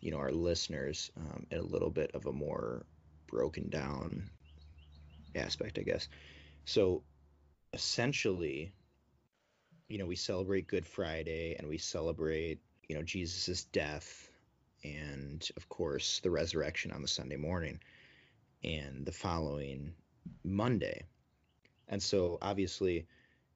[0.00, 2.84] you know, our listeners um, in a little bit of a more
[3.28, 4.28] broken down
[5.34, 6.08] aspect, I guess.
[6.64, 7.02] So
[7.72, 8.72] essentially,
[9.88, 14.30] you know, we celebrate Good Friday and we celebrate, you know, Jesus's death
[14.84, 17.80] and of course the resurrection on the Sunday morning
[18.64, 19.92] and the following
[20.44, 21.04] Monday.
[21.88, 23.06] And so obviously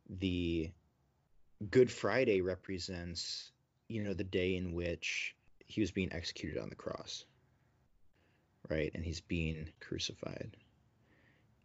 [0.09, 0.71] the
[1.71, 3.51] Good Friday represents,
[3.89, 5.35] you know, the day in which
[5.67, 7.25] he was being executed on the cross.
[8.69, 8.91] Right?
[8.95, 10.57] And he's being crucified.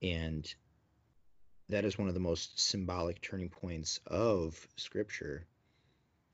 [0.02, 0.52] And
[1.69, 5.45] that is one of the most symbolic turning points of scripture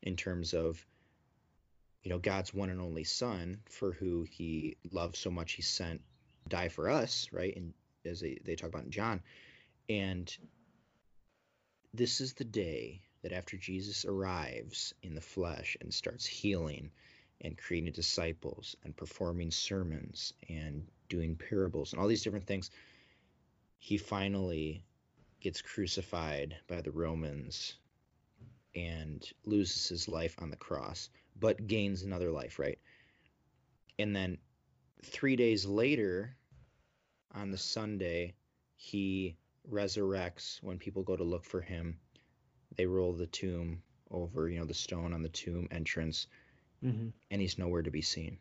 [0.01, 0.85] in terms of
[2.03, 6.01] you know God's one and only son for who he loved so much he sent
[6.47, 7.55] die for us right?
[7.55, 7.73] And
[8.05, 9.21] as they, they talk about in John.
[9.89, 10.35] And
[11.93, 16.91] this is the day that after Jesus arrives in the flesh and starts healing
[17.41, 22.71] and creating disciples and performing sermons and doing parables and all these different things
[23.79, 24.83] he finally
[25.39, 27.75] gets crucified by the Romans
[28.75, 32.79] and loses his life on the cross, but gains another life, right?
[33.99, 34.37] And then
[35.03, 36.35] three days later,
[37.33, 38.35] on the Sunday,
[38.75, 39.37] he
[39.69, 41.99] resurrects when people go to look for him.
[42.75, 46.27] They roll the tomb over, you know, the stone on the tomb entrance,
[46.83, 47.09] mm-hmm.
[47.31, 48.37] and he's nowhere to be seen.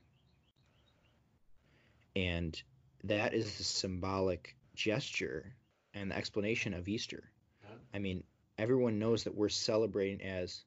[2.15, 2.61] And
[3.05, 5.55] that is the symbolic gesture
[5.95, 7.31] and the explanation of Easter.
[7.95, 8.25] I mean,
[8.59, 10.65] everyone knows that we're celebrating as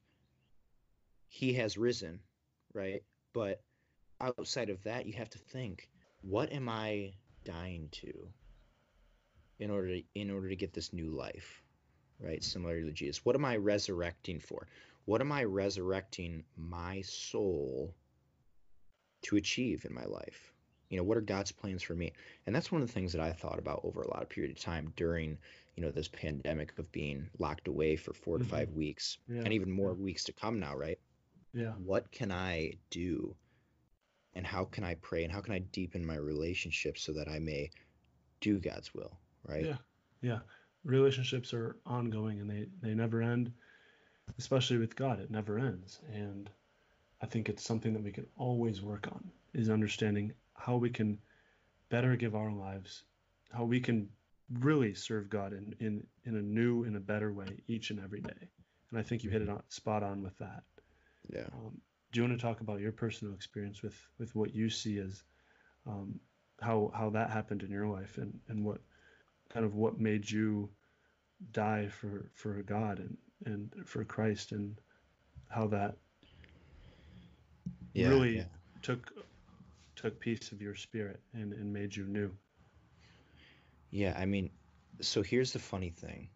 [1.29, 2.19] he has risen,
[2.73, 3.03] right?
[3.33, 3.61] But
[4.19, 5.87] outside of that, you have to think,
[6.21, 7.13] what am I
[7.45, 8.27] dying to
[9.59, 11.63] in order to, in order to get this new life,
[12.19, 12.43] right?
[12.43, 13.23] Similar to Jesus.
[13.23, 14.67] What am I resurrecting for?
[15.05, 17.93] What am I resurrecting my soul
[19.23, 20.53] to achieve in my life?
[20.89, 22.11] you know what are god's plans for me
[22.45, 24.51] and that's one of the things that i thought about over a lot of period
[24.51, 25.37] of time during
[25.75, 28.43] you know this pandemic of being locked away for 4 mm-hmm.
[28.43, 29.41] to five weeks yeah.
[29.41, 30.03] and even more yeah.
[30.03, 30.99] weeks to come now right
[31.53, 31.71] yeah.
[31.83, 33.35] what can i do?
[34.35, 35.23] And how can i pray?
[35.23, 37.71] And how can i deepen my relationship so that i may
[38.41, 39.65] do god's will right?
[39.65, 39.77] Yeah.
[40.21, 40.39] Yeah.
[40.83, 43.51] Relationships are ongoing and they they never end
[44.37, 45.99] especially with god it never ends.
[46.13, 46.49] And
[47.21, 51.17] i think it's something that we can always work on is understanding how we can
[51.89, 53.03] better give our lives,
[53.51, 54.07] how we can
[54.59, 58.21] really serve God in, in, in a new, in a better way each and every
[58.21, 58.49] day.
[58.89, 60.63] And I think you hit it on, spot on with that.
[61.29, 61.47] Yeah.
[61.53, 61.79] Um,
[62.11, 65.23] do you want to talk about your personal experience with, with what you see as
[65.85, 66.19] um,
[66.61, 68.81] how, how that happened in your life and, and what
[69.49, 70.69] kind of what made you
[71.51, 74.75] die for, for God and, and for Christ and
[75.49, 75.95] how that
[77.93, 78.43] yeah, really yeah.
[78.81, 79.11] took
[79.95, 82.31] took piece of your spirit and, and made you new.
[83.91, 84.49] Yeah, I mean,
[85.01, 86.29] so here's the funny thing.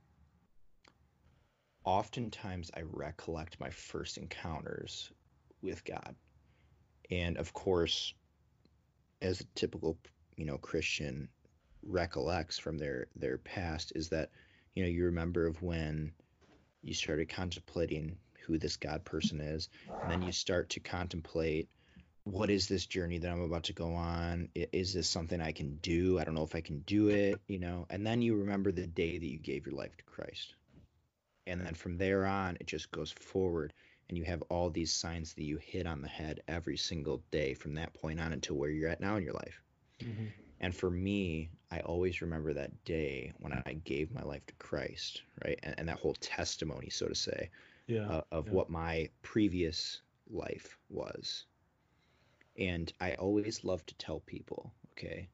[1.85, 5.11] Oftentimes I recollect my first encounters
[5.61, 6.15] with God.
[7.11, 8.13] And of course,
[9.21, 9.97] as a typical,
[10.35, 11.29] you know, Christian
[11.85, 14.31] recollects from their their past is that,
[14.73, 16.13] you know, you remember of when
[16.81, 19.69] you started contemplating who this God person is,
[20.01, 21.69] and then you start to contemplate
[22.25, 24.49] what is this journey that I'm about to go on?
[24.55, 26.19] Is this something I can do?
[26.19, 27.85] I don't know if I can do it, you know.
[27.89, 30.55] And then you remember the day that you gave your life to Christ.
[31.47, 33.73] And then from there on, it just goes forward.
[34.09, 37.53] And you have all these signs that you hit on the head every single day
[37.53, 39.61] from that point on until where you're at now in your life.
[40.01, 40.25] Mm-hmm.
[40.59, 45.21] And for me, I always remember that day when I gave my life to Christ,
[45.43, 45.59] right?
[45.63, 47.49] And, and that whole testimony, so to say,
[47.87, 48.53] yeah, uh, of yeah.
[48.53, 51.45] what my previous life was
[52.57, 55.27] and I always love to tell people, okay,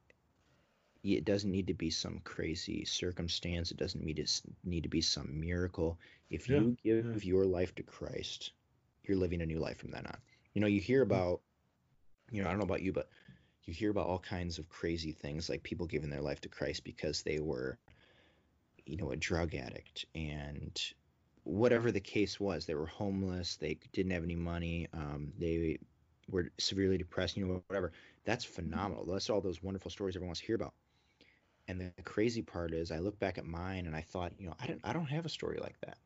[1.02, 3.70] it doesn't need to be some crazy circumstance.
[3.70, 4.26] It doesn't need to
[4.64, 5.98] need to be some miracle.
[6.28, 8.52] If yeah, you give your life to Christ,
[9.04, 10.18] you're living a new life from then on.
[10.54, 11.12] You know, you hear mm-hmm.
[11.12, 11.40] about,
[12.30, 13.08] you know, I don't know about you, but
[13.64, 16.84] you hear about all kinds of crazy things like people giving their life to Christ
[16.84, 17.78] because they were,
[18.84, 20.80] you know, a drug addict and
[21.44, 25.78] whatever the case was, they were homeless, they didn't have any money, um, they
[26.28, 27.92] were severely depressed, you know, whatever.
[28.24, 29.06] That's phenomenal.
[29.06, 30.74] That's all those wonderful stories everyone wants to hear about.
[31.70, 34.56] And the crazy part is, I look back at mine and I thought, you know,
[34.60, 35.98] I don't, I don't have a story like that,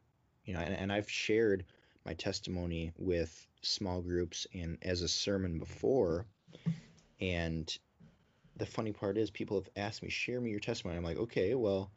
[0.45, 0.61] you know.
[0.61, 1.65] And, and I've shared
[2.05, 6.27] my testimony with small groups and as a sermon before.
[7.19, 7.75] And
[8.59, 10.99] the funny part is, people have asked me, share me your testimony.
[10.99, 11.91] I'm like, okay, well,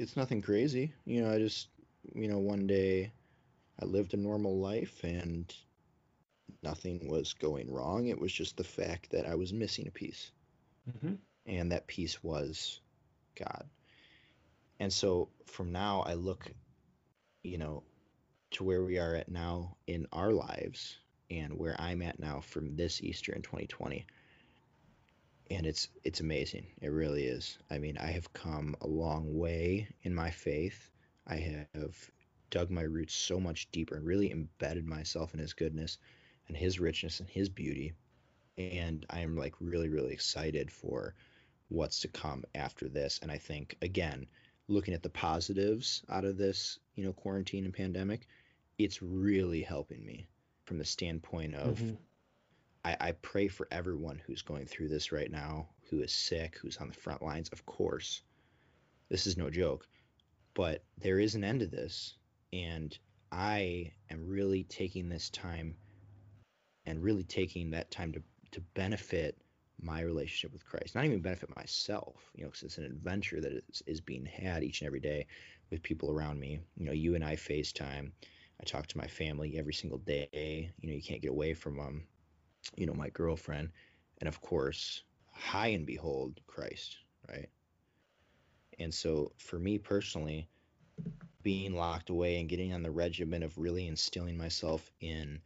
[0.00, 1.32] it's nothing crazy, you know.
[1.32, 1.68] I just,
[2.12, 3.12] you know, one day
[3.80, 5.54] I lived a normal life and
[6.64, 8.08] nothing was going wrong.
[8.08, 10.32] It was just the fact that I was missing a piece.
[10.90, 11.14] Mm-hmm.
[11.46, 12.80] And that peace was
[13.38, 13.68] God.
[14.78, 16.50] And so from now, I look,
[17.42, 17.82] you know,
[18.52, 20.96] to where we are at now in our lives
[21.30, 24.06] and where I'm at now from this Easter in 2020.
[25.50, 26.66] And it's it's amazing.
[26.80, 27.58] It really is.
[27.70, 30.90] I mean, I have come a long way in my faith.
[31.26, 31.36] I
[31.74, 31.96] have
[32.50, 35.98] dug my roots so much deeper and really embedded myself in his goodness
[36.48, 37.94] and his richness and his beauty.
[38.58, 41.14] And I am like really, really excited for
[41.72, 43.18] what's to come after this.
[43.22, 44.26] And I think, again,
[44.68, 48.26] looking at the positives out of this, you know, quarantine and pandemic,
[48.78, 50.28] it's really helping me
[50.64, 51.94] from the standpoint of mm-hmm.
[52.84, 56.76] I, I pray for everyone who's going through this right now, who is sick, who's
[56.78, 58.22] on the front lines, of course.
[59.08, 59.86] This is no joke.
[60.54, 62.14] But there is an end to this.
[62.52, 62.96] And
[63.30, 65.76] I am really taking this time
[66.86, 69.38] and really taking that time to, to benefit
[69.82, 73.52] my relationship with Christ, not even benefit myself, you know, because it's an adventure that
[73.52, 75.26] is, is being had each and every day
[75.70, 76.60] with people around me.
[76.76, 78.12] You know, you and I FaceTime.
[78.60, 80.70] I talk to my family every single day.
[80.80, 82.06] You know, you can't get away from them.
[82.76, 83.70] You know, my girlfriend,
[84.18, 86.96] and of course, high and behold, Christ,
[87.28, 87.48] right?
[88.78, 90.48] And so, for me personally,
[91.42, 95.40] being locked away and getting on the regimen of really instilling myself in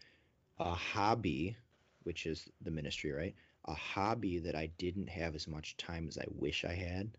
[0.59, 1.57] a hobby,
[2.03, 3.35] which is the ministry, right?
[3.69, 7.17] A hobby that I didn't have as much time as I wish I had.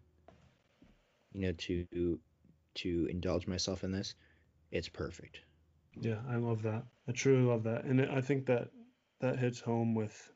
[1.34, 2.20] You know, to
[2.76, 4.16] to indulge myself in this,
[4.72, 5.42] it's perfect.
[6.00, 6.86] Yeah, I love that.
[7.08, 8.70] I truly love that, and I think that
[9.20, 10.32] that hits home with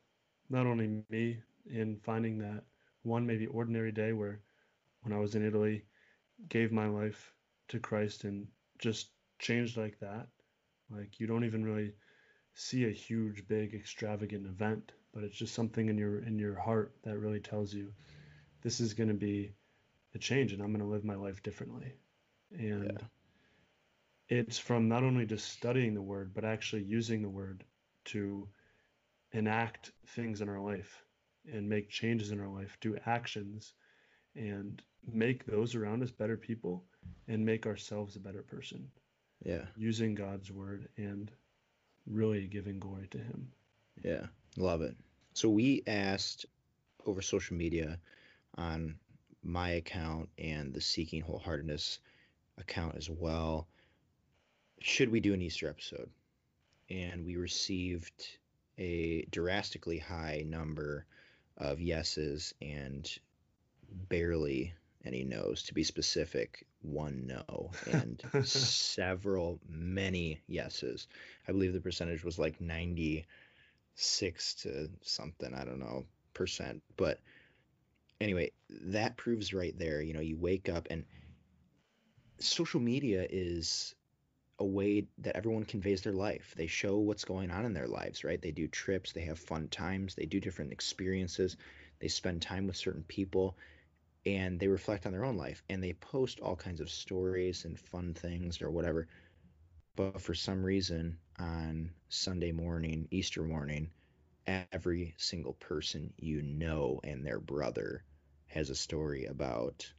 [0.49, 2.63] not only me in finding that
[3.03, 4.41] one maybe ordinary day where
[5.01, 5.85] when I was in Italy,
[6.49, 7.33] gave my life
[7.69, 8.47] to Christ and
[8.79, 10.27] just changed like that.
[10.89, 11.93] Like you don't even really
[12.53, 16.93] see a huge, big, extravagant event, but it's just something in your in your heart
[17.03, 17.91] that really tells you
[18.61, 19.53] this is going to be
[20.15, 21.93] a change, and I'm going to live my life differently.
[22.51, 22.99] And
[24.29, 24.37] yeah.
[24.37, 27.63] it's from not only just studying the word, but actually using the word
[28.05, 28.47] to
[29.31, 31.03] enact things in our life
[31.51, 33.73] and make changes in our life, do actions,
[34.35, 36.83] and make those around us better people
[37.27, 38.89] and make ourselves a better person.
[39.43, 39.65] Yeah.
[39.75, 41.31] Using God's word and
[42.05, 43.51] really giving glory to Him.
[44.03, 44.95] Yeah, love it.
[45.33, 46.45] So we asked
[47.05, 47.99] over social media
[48.55, 48.95] on
[49.43, 51.99] my account and the Seeking Wholeheartedness
[52.57, 53.67] account as well
[54.81, 56.09] should we do an Easter episode?
[56.89, 58.37] And we received
[58.77, 61.05] a drastically high number
[61.57, 63.09] of yeses and
[64.09, 64.73] barely
[65.05, 65.63] any no's.
[65.63, 71.07] To be specific, one no and several, many yeses.
[71.47, 72.59] I believe the percentage was like
[74.01, 76.81] 96 to something, I don't know, percent.
[76.97, 77.19] But
[78.19, 81.05] anyway, that proves right there, you know, you wake up and
[82.39, 83.93] social media is
[84.57, 86.55] a way that everyone conveys their life.
[86.57, 88.41] They show what's going on in their lives, right?
[88.41, 91.57] They do trips, they have fun times, they do different experiences,
[91.99, 93.55] they spend time with certain people
[94.25, 97.79] and they reflect on their own life and they post all kinds of stories and
[97.79, 99.07] fun things or whatever.
[99.95, 103.91] But for some reason, on Sunday morning, Easter morning,
[104.47, 108.03] every single person you know and their brother
[108.47, 109.91] has a story about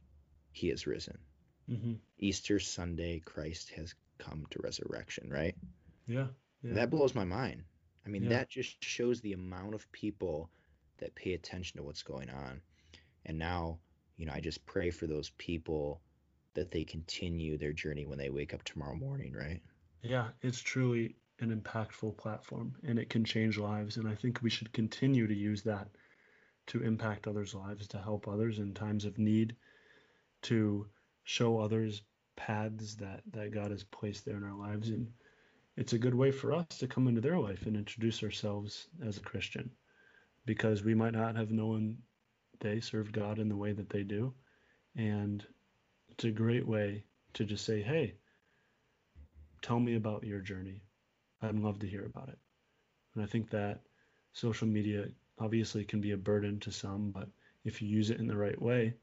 [0.51, 1.17] he has risen.
[1.69, 1.93] Mm-hmm.
[2.19, 5.55] Easter Sunday, Christ has come to resurrection, right?
[6.07, 6.27] Yeah.
[6.61, 6.73] yeah.
[6.73, 7.63] That blows my mind.
[8.05, 8.29] I mean, yeah.
[8.29, 10.49] that just shows the amount of people
[10.97, 12.61] that pay attention to what's going on.
[13.25, 13.79] And now
[14.17, 16.01] you know, I just pray for those people
[16.53, 19.61] that they continue their journey when they wake up tomorrow morning, right?
[20.03, 23.97] Yeah, it's truly an impactful platform and it can change lives.
[23.97, 25.87] And I think we should continue to use that
[26.67, 29.55] to impact others' lives, to help others in times of need,
[30.43, 30.87] to
[31.23, 32.01] show others
[32.35, 34.89] paths that, that God has placed there in our lives.
[34.89, 35.07] And
[35.77, 39.17] it's a good way for us to come into their life and introduce ourselves as
[39.17, 39.71] a Christian
[40.45, 41.97] because we might not have known
[42.59, 44.33] they serve God in the way that they do.
[44.95, 45.45] And
[46.09, 48.15] it's a great way to just say, hey,
[49.63, 50.81] tell me about your journey.
[51.41, 52.37] I'd love to hear about it.
[53.15, 53.81] And I think that
[54.33, 55.05] social media
[55.39, 57.27] obviously can be a burden to some, but
[57.65, 58.93] if you use it in the right way,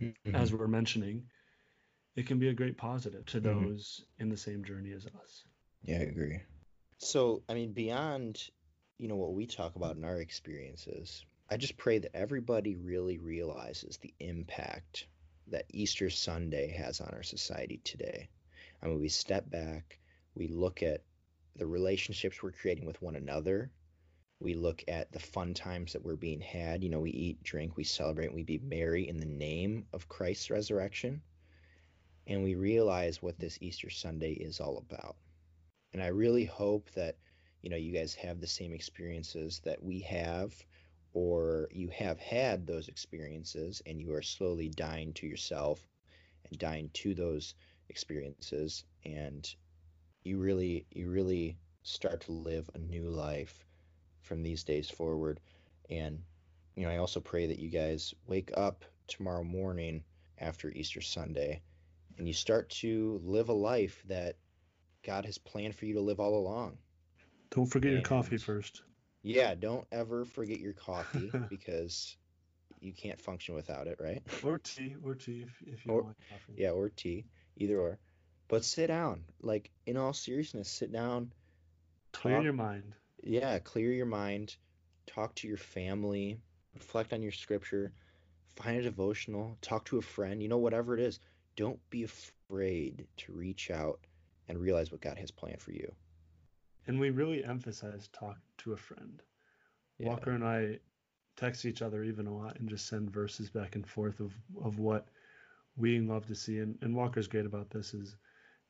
[0.00, 0.34] mm-hmm.
[0.34, 1.24] as we're mentioning,
[2.14, 3.64] it can be a great positive to mm-hmm.
[3.64, 4.22] those mm-hmm.
[4.22, 5.44] in the same journey as us.
[5.82, 6.40] Yeah, I agree.
[6.98, 8.42] So, I mean, beyond,
[8.98, 13.18] you know, what we talk about in our experiences, I just pray that everybody really
[13.18, 15.06] realizes the impact
[15.48, 18.28] that Easter Sunday has on our society today.
[18.82, 19.98] I mean, we step back,
[20.34, 21.02] We look at
[21.56, 23.70] the relationships we're creating with one another.
[24.38, 26.84] We look at the fun times that we're being had.
[26.84, 30.50] You know, we eat, drink, we celebrate, we be merry in the name of Christ's
[30.50, 31.22] resurrection.
[32.26, 35.16] And we realize what this Easter Sunday is all about.
[35.94, 37.16] And I really hope that,
[37.62, 40.54] you know, you guys have the same experiences that we have,
[41.14, 45.80] or you have had those experiences and you are slowly dying to yourself
[46.50, 47.54] and dying to those
[47.88, 49.54] experiences and
[50.24, 53.64] you really you really start to live a new life
[54.20, 55.40] from these days forward.
[55.88, 56.20] And
[56.76, 60.04] you know i also pray that you guys wake up tomorrow morning
[60.38, 61.60] after easter sunday
[62.18, 64.36] and you start to live a life that
[65.04, 66.76] god has planned for you to live all along.
[67.50, 68.82] Don't forget and, your coffee first.
[69.22, 72.16] Yeah don't ever forget your coffee because
[72.80, 74.22] you can't function without it right?
[74.44, 76.52] Or tea or tea if, if you or, want coffee.
[76.56, 77.24] Yeah or tea
[77.56, 77.98] either or
[78.48, 79.22] but sit down.
[79.42, 81.32] Like in all seriousness, sit down.
[82.12, 82.94] Clear talk, your mind.
[83.22, 84.56] Yeah, clear your mind.
[85.06, 86.40] Talk to your family.
[86.74, 87.92] Reflect on your scripture.
[88.56, 89.56] Find a devotional.
[89.60, 90.42] Talk to a friend.
[90.42, 91.18] You know, whatever it is.
[91.56, 94.00] Don't be afraid to reach out
[94.48, 95.90] and realize what God has planned for you.
[96.86, 99.22] And we really emphasize talk to a friend.
[99.98, 100.08] Yeah.
[100.08, 100.78] Walker and I
[101.36, 104.32] text each other even a lot and just send verses back and forth of,
[104.62, 105.08] of what
[105.76, 106.58] we love to see.
[106.58, 108.16] And, and Walker's great about this is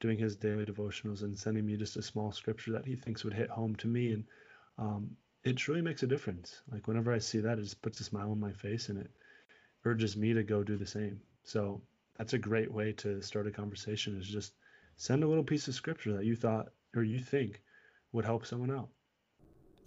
[0.01, 3.35] doing his daily devotionals and sending me just a small scripture that he thinks would
[3.35, 4.13] hit home to me.
[4.13, 4.25] And
[4.79, 5.11] um,
[5.45, 6.63] it truly makes a difference.
[6.71, 9.11] Like whenever I see that, it just puts a smile on my face and it
[9.85, 11.21] urges me to go do the same.
[11.45, 11.81] So
[12.19, 14.55] that's a great way to start a conversation is just
[14.97, 17.63] send a little piece of scripture that you thought or you think
[18.13, 18.89] would help someone out.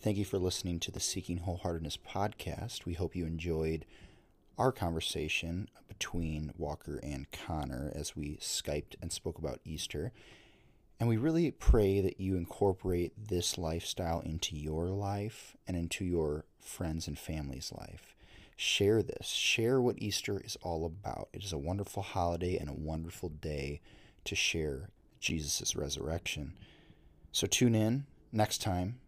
[0.01, 2.85] Thank you for listening to the Seeking Wholeheartedness podcast.
[2.85, 3.85] We hope you enjoyed
[4.59, 10.11] our conversation between Walker and Connor as we Skyped and spoke about Easter.
[10.99, 16.43] And we really pray that you incorporate this lifestyle into your life and into your
[16.59, 18.15] friends and family's life.
[18.57, 19.27] Share this.
[19.27, 21.29] Share what Easter is all about.
[21.31, 23.79] It is a wonderful holiday and a wonderful day
[24.25, 24.89] to share
[25.21, 26.53] Jesus' resurrection.
[27.31, 28.99] So tune in next time,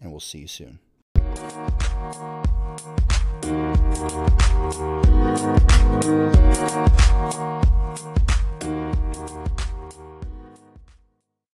[0.00, 0.78] and we'll see you soon.
[3.50, 3.80] Thank
[9.44, 9.49] you.